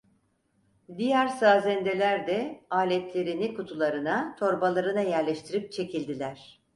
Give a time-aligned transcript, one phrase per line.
[0.97, 6.61] Diğer sazendeler de aletlerini kutularına, torbalarına yerleştirip çekildiler.